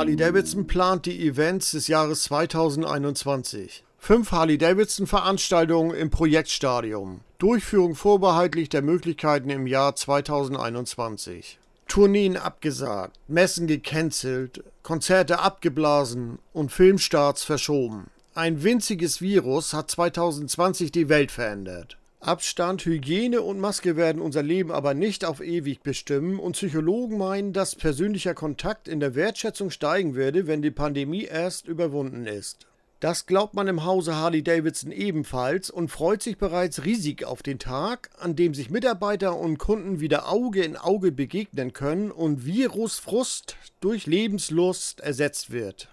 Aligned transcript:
Harley-Davidson 0.00 0.66
plant 0.66 1.04
die 1.04 1.26
Events 1.28 1.72
des 1.72 1.86
Jahres 1.86 2.22
2021. 2.22 3.84
Fünf 3.98 4.32
Harley-Davidson-Veranstaltungen 4.32 5.94
im 5.94 6.08
Projektstadium. 6.08 7.20
Durchführung 7.36 7.94
vorbehaltlich 7.94 8.70
der 8.70 8.80
Möglichkeiten 8.80 9.50
im 9.50 9.66
Jahr 9.66 9.94
2021. 9.94 11.58
Tourneen 11.86 12.38
abgesagt, 12.38 13.18
Messen 13.28 13.66
gecancelt, 13.66 14.64
Konzerte 14.82 15.40
abgeblasen 15.40 16.38
und 16.54 16.72
Filmstarts 16.72 17.44
verschoben. 17.44 18.06
Ein 18.34 18.62
winziges 18.62 19.20
Virus 19.20 19.74
hat 19.74 19.90
2020 19.90 20.92
die 20.92 21.10
Welt 21.10 21.30
verändert. 21.30 21.98
Abstand, 22.22 22.84
Hygiene 22.84 23.40
und 23.40 23.60
Maske 23.60 23.96
werden 23.96 24.20
unser 24.20 24.42
Leben 24.42 24.72
aber 24.72 24.92
nicht 24.92 25.24
auf 25.24 25.40
ewig 25.40 25.80
bestimmen 25.82 26.38
und 26.38 26.52
Psychologen 26.52 27.16
meinen, 27.16 27.54
dass 27.54 27.74
persönlicher 27.74 28.34
Kontakt 28.34 28.88
in 28.88 29.00
der 29.00 29.14
Wertschätzung 29.14 29.70
steigen 29.70 30.14
werde, 30.14 30.46
wenn 30.46 30.60
die 30.60 30.70
Pandemie 30.70 31.24
erst 31.24 31.66
überwunden 31.66 32.26
ist. 32.26 32.66
Das 33.00 33.24
glaubt 33.24 33.54
man 33.54 33.68
im 33.68 33.86
Hause 33.86 34.16
Harley 34.16 34.42
Davidson 34.42 34.92
ebenfalls 34.92 35.70
und 35.70 35.88
freut 35.88 36.22
sich 36.22 36.36
bereits 36.36 36.84
riesig 36.84 37.24
auf 37.24 37.42
den 37.42 37.58
Tag, 37.58 38.10
an 38.18 38.36
dem 38.36 38.52
sich 38.52 38.68
Mitarbeiter 38.68 39.38
und 39.38 39.56
Kunden 39.56 40.00
wieder 40.00 40.28
Auge 40.28 40.62
in 40.62 40.76
Auge 40.76 41.12
begegnen 41.12 41.72
können 41.72 42.10
und 42.10 42.44
Virusfrust 42.44 43.56
durch 43.80 44.04
Lebenslust 44.04 45.00
ersetzt 45.00 45.52
wird. 45.52 45.88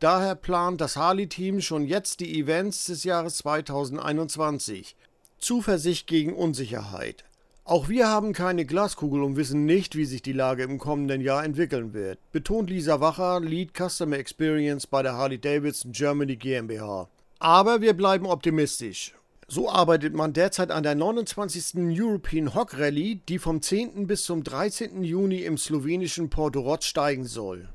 Daher 0.00 0.34
plant 0.34 0.80
das 0.80 0.96
Harley-Team 0.96 1.60
schon 1.60 1.84
jetzt 1.84 2.18
die 2.18 2.40
Events 2.40 2.86
des 2.86 3.04
Jahres 3.04 3.36
2021. 3.36 4.96
Zuversicht 5.38 6.06
gegen 6.06 6.34
Unsicherheit. 6.34 7.24
Auch 7.64 7.88
wir 7.88 8.08
haben 8.08 8.32
keine 8.32 8.64
Glaskugel 8.64 9.22
und 9.22 9.36
wissen 9.36 9.66
nicht, 9.66 9.94
wie 9.94 10.06
sich 10.06 10.22
die 10.22 10.32
Lage 10.32 10.62
im 10.62 10.78
kommenden 10.78 11.20
Jahr 11.20 11.44
entwickeln 11.44 11.92
wird, 11.92 12.18
betont 12.32 12.70
Lisa 12.70 13.00
Wacher, 13.00 13.40
Lead 13.40 13.72
Customer 13.76 14.16
Experience 14.16 14.86
bei 14.86 15.02
der 15.02 15.14
Harley 15.14 15.38
Davidson 15.38 15.92
Germany 15.92 16.36
GmbH. 16.36 17.08
Aber 17.38 17.82
wir 17.82 17.92
bleiben 17.92 18.26
optimistisch. 18.26 19.14
So 19.46 19.70
arbeitet 19.70 20.14
man 20.14 20.32
derzeit 20.32 20.70
an 20.70 20.82
der 20.82 20.94
29. 20.94 21.74
European 21.76 22.54
Hog 22.54 22.78
Rally, 22.78 23.20
die 23.28 23.38
vom 23.38 23.62
10. 23.62 24.06
bis 24.06 24.24
zum 24.24 24.44
13. 24.44 25.04
Juni 25.04 25.42
im 25.42 25.56
slowenischen 25.56 26.30
Portorod 26.30 26.84
steigen 26.84 27.24
soll. 27.24 27.68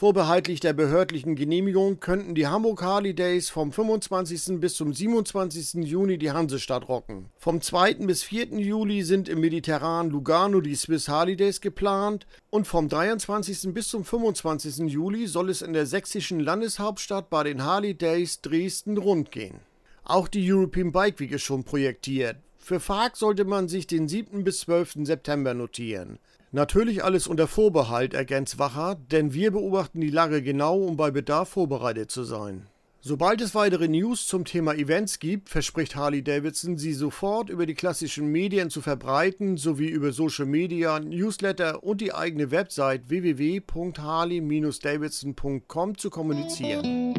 Vorbehaltlich 0.00 0.60
der 0.60 0.72
behördlichen 0.72 1.36
Genehmigung 1.36 2.00
könnten 2.00 2.34
die 2.34 2.46
Hamburg 2.46 2.82
Harley 2.82 3.12
Days 3.12 3.50
vom 3.50 3.70
25. 3.70 4.58
bis 4.58 4.72
zum 4.72 4.94
27. 4.94 5.84
Juni 5.84 6.16
die 6.16 6.30
Hansestadt 6.30 6.88
rocken. 6.88 7.26
Vom 7.36 7.60
2. 7.60 8.06
bis 8.06 8.22
4. 8.22 8.58
Juli 8.60 9.02
sind 9.02 9.28
im 9.28 9.40
mediterranen 9.40 10.10
Lugano 10.10 10.62
die 10.62 10.74
Swiss 10.74 11.10
Harley 11.10 11.36
Days 11.36 11.60
geplant 11.60 12.26
und 12.48 12.66
vom 12.66 12.88
23. 12.88 13.74
bis 13.74 13.88
zum 13.88 14.06
25. 14.06 14.90
Juli 14.90 15.26
soll 15.26 15.50
es 15.50 15.60
in 15.60 15.74
der 15.74 15.84
sächsischen 15.84 16.40
Landeshauptstadt 16.40 17.28
bei 17.28 17.44
den 17.44 17.62
Harley 17.62 17.92
Days 17.92 18.40
Dresden 18.40 18.96
rund 18.96 19.30
gehen. 19.30 19.60
Auch 20.04 20.28
die 20.28 20.50
European 20.50 20.92
Bike 20.92 21.20
Week 21.20 21.32
ist 21.32 21.42
schon 21.42 21.64
projektiert. 21.64 22.36
Für 22.56 22.80
FARC 22.80 23.18
sollte 23.18 23.44
man 23.44 23.68
sich 23.68 23.86
den 23.86 24.08
7. 24.08 24.44
bis 24.44 24.60
12. 24.60 25.00
September 25.02 25.52
notieren. 25.52 26.18
Natürlich 26.52 27.04
alles 27.04 27.28
unter 27.28 27.46
Vorbehalt, 27.46 28.12
ergänzt 28.12 28.58
Wacher, 28.58 28.96
denn 28.96 29.32
wir 29.32 29.52
beobachten 29.52 30.00
die 30.00 30.10
Lage 30.10 30.42
genau, 30.42 30.78
um 30.78 30.96
bei 30.96 31.12
Bedarf 31.12 31.50
vorbereitet 31.50 32.10
zu 32.10 32.24
sein. 32.24 32.66
Sobald 33.02 33.40
es 33.40 33.54
weitere 33.54 33.88
News 33.88 34.26
zum 34.26 34.44
Thema 34.44 34.74
Events 34.74 35.20
gibt, 35.20 35.48
verspricht 35.48 35.96
Harley 35.96 36.22
Davidson, 36.22 36.76
sie 36.76 36.92
sofort 36.92 37.48
über 37.48 37.64
die 37.64 37.72
klassischen 37.74 38.26
Medien 38.26 38.68
zu 38.68 38.82
verbreiten, 38.82 39.56
sowie 39.56 39.88
über 39.88 40.12
Social 40.12 40.44
Media, 40.44 41.00
Newsletter 41.00 41.82
und 41.82 42.02
die 42.02 42.12
eigene 42.12 42.50
Website 42.50 43.08
www.harley-davidson.com 43.08 45.96
zu 45.96 46.10
kommunizieren. 46.10 47.14